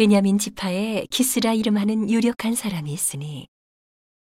베냐민 0.00 0.38
지파에 0.38 1.04
키스라 1.10 1.52
이름하는 1.52 2.08
유력한 2.08 2.54
사람이 2.54 2.90
있으니 2.90 3.46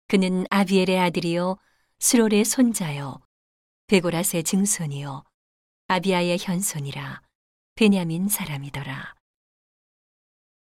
그는 0.07 0.45
아비엘의 0.51 0.99
아들이요 0.99 1.57
수롤의 1.97 2.45
손자요 2.45 3.17
베고라스의 3.87 4.43
증손이요 4.43 5.23
아비아의 5.87 6.37
현손이라 6.39 7.23
베냐민 7.73 8.27
사람이더라. 8.29 9.15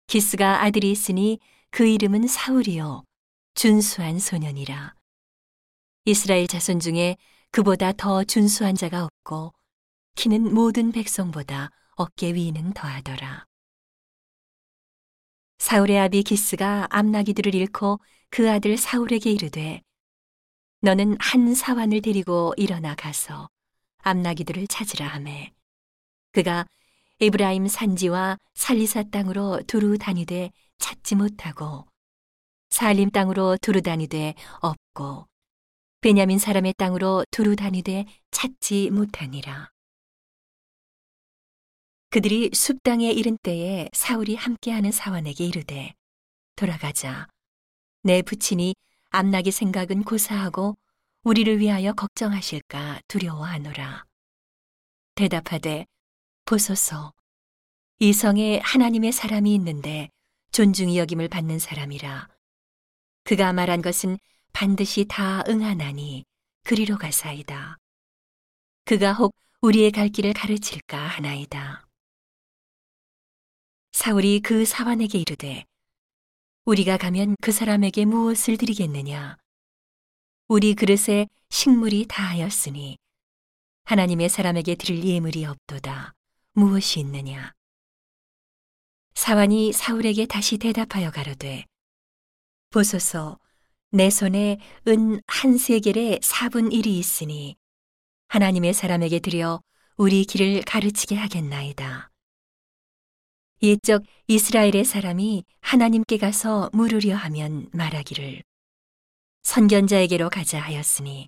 기스가 0.07 0.64
아들이 0.64 0.91
있으니 0.91 1.39
그 1.71 1.88
이름은 1.88 2.27
사울이요 2.27 3.05
준수한 3.54 4.20
소년이라. 4.20 4.95
이스라엘 6.04 6.45
자손 6.45 6.81
중에 6.81 7.16
그보다 7.52 7.93
더 7.93 8.25
준수한 8.25 8.75
자가 8.75 9.05
없고 9.05 9.54
키는 10.16 10.54
모든 10.54 10.91
백성보다 10.91 11.70
어깨 11.95 12.34
위는 12.34 12.73
더하더라. 12.73 13.48
사울의 15.60 16.00
아비 16.00 16.24
기스가 16.24 16.88
암나기들을 16.89 17.54
잃고 17.54 18.00
그 18.29 18.50
아들 18.50 18.78
사울에게 18.78 19.32
이르되 19.32 19.82
너는 20.82 21.18
한 21.20 21.54
사환을 21.54 22.02
데리고 22.02 22.54
일어나 22.57 22.96
가서 22.96 23.50
암나기들을 24.00 24.68
찾으라 24.68 25.07
하매 25.07 25.52
그가 26.32 26.66
에브라임 27.19 27.68
산지와 27.68 28.38
살리사 28.54 29.04
땅으로 29.11 29.61
두루 29.68 29.97
다니되 29.97 30.52
찾지 30.78 31.16
못하고 31.16 31.86
살림 32.69 33.11
땅으로 33.11 33.58
두루 33.61 33.81
다니되 33.81 34.36
없고 34.61 35.28
베냐민 36.02 36.39
사람의 36.39 36.75
땅으로 36.78 37.25
두루 37.30 37.58
다니되 37.58 38.05
찾지 38.31 38.89
못하니라. 38.91 39.69
그들이 42.11 42.49
숲 42.53 42.81
땅에 42.81 43.11
이른 43.11 43.38
때에 43.38 43.88
사울이 43.94 44.36
함께하는 44.36 44.91
사원에게 44.91 45.45
이르되 45.45 45.94
돌아가자 46.55 47.27
내 48.01 48.23
부친이 48.23 48.73
암나기 49.11 49.51
생각은 49.51 50.03
고사하고 50.03 50.75
우리를 51.23 51.59
위하여 51.59 51.93
걱정하실까 51.93 53.01
두려워하노라. 53.07 54.05
대답하되 55.13 55.85
보소서 56.45 57.13
이 57.99 58.13
성에 58.13 58.59
하나님의 58.63 59.11
사람이 59.11 59.53
있는데 59.55 60.09
존중이 60.51 60.97
여김을 60.97 61.27
받는 61.27 61.59
사람이라. 61.59 62.27
그가 63.23 63.53
말한 63.53 63.83
것은 63.83 64.17
반드시 64.51 65.05
다 65.07 65.44
응하나니 65.47 66.23
그리로 66.63 66.97
가사이다. 66.97 67.77
그가 68.85 69.13
혹 69.13 69.35
우리의 69.61 69.91
갈 69.91 70.09
길을 70.09 70.33
가르칠까 70.33 70.97
하나이다. 70.97 71.88
사울이 74.03 74.39
그 74.39 74.64
사환에게 74.64 75.19
이르되 75.19 75.66
우리가 76.64 76.95
가면 76.95 77.36
그 77.42 77.52
사람에게 77.52 78.06
무엇을 78.06 78.56
드리겠느냐? 78.56 79.36
우리 80.47 80.73
그릇에 80.73 81.28
식물이 81.50 82.06
다하였으니 82.08 82.97
하나님의 83.83 84.30
사람에게 84.30 84.75
드릴 84.75 85.03
예물이 85.03 85.44
없도다. 85.44 86.14
무엇이 86.53 87.02
있느냐? 87.02 87.52
사환이 89.16 89.73
사울에게 89.73 90.28
다시 90.28 90.58
대답하여 90.58 91.11
가로되 91.11 91.66
보소서 92.69 93.38
내 93.91 94.09
손에 94.09 94.59
은 94.88 95.19
한 95.28 95.58
세겔의 95.58 96.22
사분 96.23 96.72
일이 96.72 96.97
있으니 96.97 97.58
하나님의 98.30 98.73
사람에게 98.73 99.19
드려 99.19 99.59
우리 99.97 100.23
길을 100.23 100.61
가르치게 100.61 101.16
하겠나이다. 101.16 102.09
옛적 103.61 104.03
이스라엘의 104.27 104.85
사람이 104.85 105.43
하나님께 105.61 106.17
가서 106.17 106.69
물으려 106.71 107.15
하면 107.15 107.67
말하기를 107.73 108.41
선견자에게로 109.43 110.29
가자 110.29 110.59
하였으니 110.59 111.27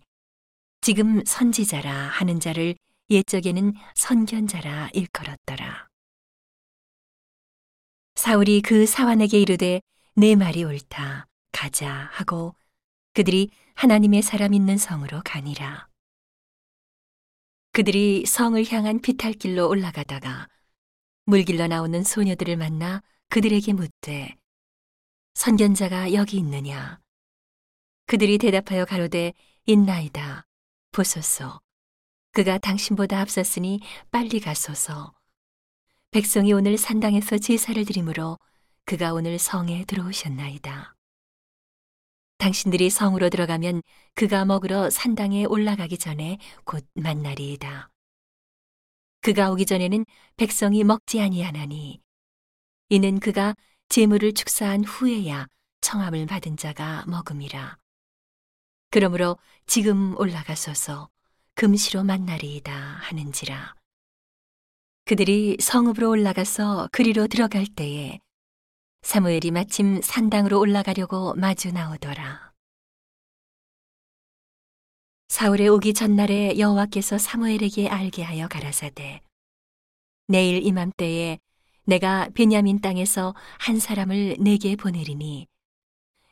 지금 0.79 1.23
선지자라 1.25 1.91
하는 1.91 2.39
자를 2.39 2.75
옛적에는 3.09 3.73
선견자라 3.95 4.91
일컬었더라. 4.93 5.87
사울이 8.15 8.61
그 8.61 8.85
사환에게 8.85 9.39
이르되 9.41 9.81
내 10.15 10.35
말이 10.35 10.63
옳다 10.63 11.27
가자 11.51 12.09
하고 12.13 12.55
그들이 13.13 13.49
하나님의 13.75 14.21
사람 14.21 14.53
있는 14.53 14.77
성으로 14.77 15.21
가니라. 15.25 15.87
그들이 17.73 18.25
성을 18.25 18.63
향한 18.71 18.99
비탈길로 19.01 19.67
올라가다가 19.67 20.47
물길로 21.25 21.67
나오는 21.67 22.03
소녀들을 22.03 22.57
만나 22.57 23.01
그들에게 23.29 23.73
묻되 23.73 24.35
선견자가 25.33 26.13
여기 26.13 26.37
있느냐? 26.37 26.99
그들이 28.05 28.37
대답하여 28.37 28.85
가로되 28.85 29.33
있나이다. 29.65 30.45
보소서. 30.91 31.61
그가 32.33 32.57
당신보다 32.57 33.21
앞섰으니 33.21 33.79
빨리 34.11 34.39
가소서. 34.39 35.13
백성이 36.11 36.51
오늘 36.51 36.77
산당에서 36.77 37.37
제사를 37.37 37.83
드리므로 37.85 38.37
그가 38.85 39.13
오늘 39.13 39.39
성에 39.39 39.85
들어오셨나이다. 39.85 40.95
당신들이 42.37 42.89
성으로 42.89 43.29
들어가면 43.29 43.81
그가 44.15 44.43
먹으러 44.43 44.89
산당에 44.89 45.45
올라가기 45.45 45.97
전에 45.97 46.39
곧 46.65 46.85
만나리이다 46.95 47.89
그가 49.21 49.51
오기 49.51 49.65
전에는 49.65 50.05
백성이 50.35 50.83
먹지 50.83 51.21
아니하나니 51.21 52.01
이는 52.89 53.19
그가 53.19 53.55
재물을 53.89 54.33
축사한 54.33 54.83
후에야 54.83 55.47
청함을 55.81 56.25
받은 56.25 56.57
자가 56.57 57.05
먹음이라. 57.07 57.77
그러므로 58.89 59.37
지금 59.67 60.17
올라가소서 60.17 61.09
금시로 61.55 62.03
만나리이다 62.03 62.73
하는지라. 62.73 63.75
그들이 65.05 65.57
성읍으로 65.59 66.09
올라가서 66.09 66.89
그리로 66.91 67.27
들어갈 67.27 67.65
때에 67.65 68.19
사무엘이 69.03 69.51
마침 69.51 70.01
산당으로 70.01 70.59
올라가려고 70.59 71.33
마주 71.35 71.71
나오더라. 71.71 72.50
사울의 75.31 75.69
오기 75.69 75.93
전날에 75.93 76.59
여호와께서 76.59 77.17
사무엘에게 77.17 77.87
알게 77.87 78.21
하여 78.21 78.49
가라사대 78.49 79.21
내일 80.27 80.61
이맘때에 80.61 81.39
내가 81.85 82.27
베냐민 82.33 82.81
땅에서 82.81 83.33
한 83.57 83.79
사람을 83.79 84.35
내게 84.41 84.75
보내리니 84.75 85.47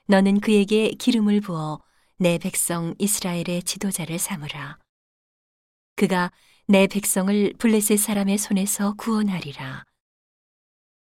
너는 0.08 0.42
그에게 0.42 0.90
기름을 0.90 1.40
부어 1.40 1.82
내 2.18 2.38
백성 2.38 2.94
이스라엘의 3.00 3.64
지도자를 3.64 4.20
삼으라. 4.20 4.80
그가 5.96 6.34
내 6.68 6.86
백성을 6.86 7.54
블레셋 7.58 7.98
사람의 7.98 8.38
손에서 8.38 8.96
구원하리라. 8.96 9.86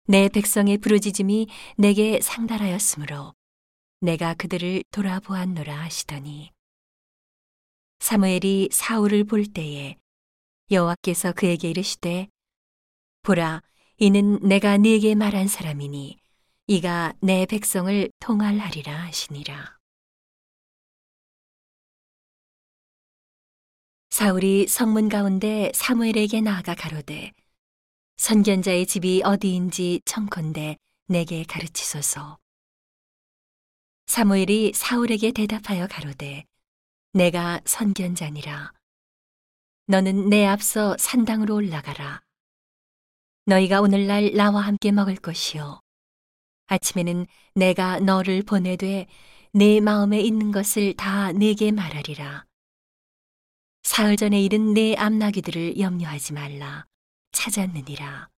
내 0.06 0.30
백성의 0.30 0.78
부르짖음이 0.78 1.46
내게 1.76 2.22
상달하였으므로 2.22 3.34
내가 4.00 4.32
그들을 4.32 4.82
돌아보았노라 4.90 5.76
하시더니 5.76 6.52
사무엘이 8.02 8.70
사울을 8.72 9.22
볼 9.22 9.46
때에 9.46 9.96
여호와께서 10.72 11.30
그에게 11.34 11.70
이르시되 11.70 12.26
보라 13.22 13.62
이는 13.96 14.40
내가 14.40 14.76
네게 14.76 15.14
말한 15.14 15.46
사람이니 15.46 16.18
이가 16.66 17.14
내 17.20 17.46
백성을 17.46 18.10
통할하리라 18.18 18.92
하시니라. 19.04 19.78
사울이 24.10 24.66
성문 24.66 25.08
가운데 25.08 25.70
사무엘에게 25.72 26.40
나아가 26.40 26.74
가로되 26.74 27.32
선견자의 28.16 28.86
집이 28.86 29.22
어디인지 29.24 30.00
청컨대 30.04 30.76
내게 31.06 31.44
가르치소서. 31.44 32.40
사무엘이 34.06 34.72
사울에게 34.74 35.30
대답하여 35.30 35.86
가로되 35.86 36.44
내가 37.14 37.60
선견자니라. 37.66 38.72
너는 39.86 40.30
내 40.30 40.46
앞서 40.46 40.96
산당으로 40.98 41.54
올라가라. 41.54 42.22
너희가 43.44 43.82
오늘날 43.82 44.32
나와 44.32 44.62
함께 44.62 44.92
먹을 44.92 45.16
것이요. 45.16 45.80
아침에는 46.68 47.26
내가 47.54 48.00
너를 48.00 48.42
보내되 48.42 49.08
내 49.52 49.80
마음에 49.80 50.20
있는 50.22 50.52
것을 50.52 50.94
다 50.94 51.32
내게 51.32 51.70
말하리라. 51.70 52.46
사흘 53.82 54.16
전에 54.16 54.40
일은 54.40 54.72
내 54.72 54.94
암나귀들을 54.94 55.78
염려하지 55.78 56.32
말라. 56.32 56.86
찾았느니라. 57.32 58.30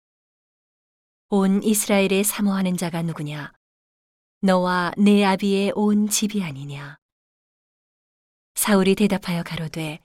온 1.29 1.63
이스라엘에 1.63 2.23
사모하는 2.23 2.79
자가 2.79 3.03
누구냐? 3.03 3.53
너와 4.41 4.93
내 4.97 5.25
아비의 5.25 5.73
온 5.75 6.09
집이 6.09 6.43
아니냐? 6.43 6.97
사울이 8.63 8.95
대답하여 8.95 9.43
가로되 9.43 9.99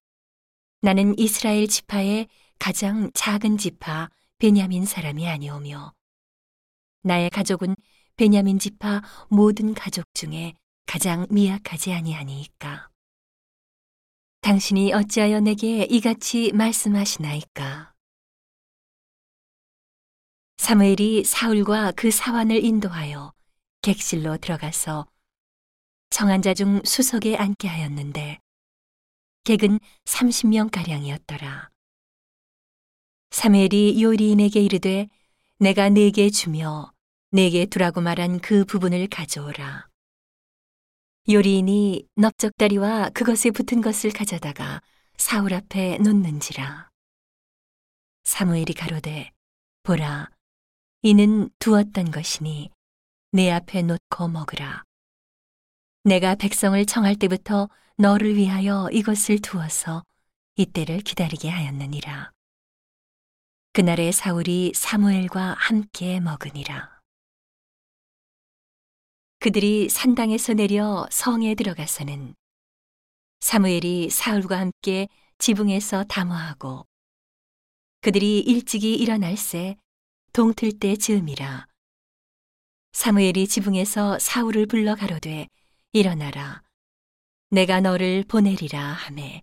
나는 0.82 1.14
이스라엘 1.20 1.68
지파의 1.68 2.28
가장 2.58 3.12
작은 3.14 3.60
지파 3.60 4.10
베냐민 4.40 4.84
사람이 4.84 5.30
아니오며 5.30 5.94
나의 7.04 7.30
가족은 7.30 7.76
베냐민 8.16 8.58
지파 8.58 9.04
모든 9.30 9.76
가족 9.76 10.12
중에 10.16 10.56
가장 10.88 11.28
미약하지 11.30 11.94
아니하니이까. 11.94 12.90
당신이 14.42 14.92
어찌하여 14.92 15.40
내게 15.42 15.84
이같이 15.84 16.52
말씀하시나이까? 16.52 17.94
사무엘이 20.58 21.26
사울과 21.26 21.92
그 21.92 22.10
사환을 22.10 22.64
인도하여 22.64 23.34
객실로 23.84 24.38
들어가서 24.38 25.06
청한 26.10 26.42
자 26.42 26.56
중 26.56 26.82
수석에 26.84 27.38
앉게 27.38 27.68
하였는데 27.68 28.40
객은 29.48 29.80
30명가량이었더라. 30.04 31.70
사무엘이 33.32 34.04
요리인에게 34.04 34.60
이르되 34.60 35.08
내가 35.58 35.88
네게 35.88 36.32
주며 36.32 36.92
네게 37.32 37.68
두라고 37.68 38.02
말한 38.02 38.40
그 38.40 38.66
부분을 38.66 39.08
가져오라. 39.08 39.88
요리인이 41.30 42.10
넓적다리와 42.16 43.12
그것에 43.12 43.52
붙은 43.52 43.80
것을 43.80 44.12
가져다가 44.12 44.82
사울 45.16 45.54
앞에 45.54 46.00
놓는지라. 46.00 46.90
사무엘이 48.26 48.74
가로되 48.74 49.32
보라 49.84 50.30
이는 51.04 51.50
두었던 51.60 52.12
것이니 52.12 52.70
내 53.32 53.50
앞에 53.52 53.82
놓고 53.82 54.28
먹으라. 54.28 54.84
내가 56.04 56.36
백성을 56.36 56.86
청할 56.86 57.16
때부터 57.16 57.70
너를 58.00 58.36
위하여 58.36 58.88
이것을 58.92 59.40
두어서 59.40 60.04
이때를 60.56 61.00
기다리게 61.00 61.50
하였느니라. 61.50 62.32
그날에 63.74 64.12
사울이 64.12 64.74
사무엘과 64.76 65.56
함께 65.58 66.20
먹으니라. 66.20 67.02
그들이 69.40 69.90
산당에서 69.90 70.54
내려 70.54 71.08
성에 71.10 71.56
들어가서는 71.56 72.36
사무엘이 73.40 74.12
사울과 74.12 74.60
함께 74.60 75.08
지붕에서 75.40 76.04
담화하고 76.04 76.86
그들이 78.02 78.42
일찍이 78.42 78.94
일어날새 78.94 79.76
동틀 80.34 80.78
때 80.78 80.96
즈음이라 80.96 81.66
사무엘이 82.94 83.48
지붕에서 83.48 84.20
사울을 84.20 84.68
불러 84.68 84.94
가로되 84.94 85.48
일어나라 85.94 86.67
내가 87.50 87.80
너를 87.80 88.24
보내리라 88.28 88.80
하매 88.80 89.42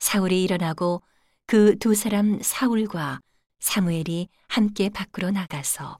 사울이 0.00 0.42
일어나고 0.44 1.02
그 1.46 1.78
두 1.78 1.94
사람 1.94 2.40
사울과 2.42 3.20
사무엘이 3.60 4.28
함께 4.48 4.90
밖으로 4.90 5.30
나가서 5.30 5.98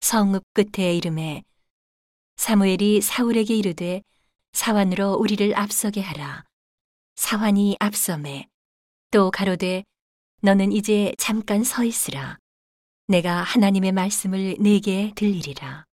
성읍 0.00 0.42
끝에 0.52 0.94
이름에 0.96 1.44
사무엘이 2.36 3.00
사울에게 3.00 3.54
이르되 3.56 4.02
사환으로 4.52 5.14
우리를 5.14 5.56
앞서게 5.56 6.00
하라. 6.00 6.44
사환이 7.14 7.76
앞섬에 7.78 8.48
또 9.12 9.30
가로되 9.30 9.84
너는 10.42 10.72
이제 10.72 11.14
잠깐 11.16 11.62
서 11.62 11.84
있으라. 11.84 12.38
내가 13.06 13.42
하나님의 13.42 13.92
말씀을 13.92 14.56
내게 14.58 15.12
들리리라. 15.14 15.84